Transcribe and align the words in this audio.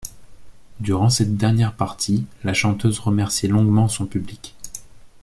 Durant 0.79 1.11
cette 1.11 1.37
dernière 1.37 1.75
partie, 1.75 2.25
la 2.43 2.55
chanteuse 2.55 2.97
remercie 2.97 3.47
longuement 3.47 3.87
son 3.87 4.07
public. 4.07 4.55